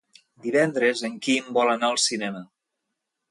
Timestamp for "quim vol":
1.27-1.71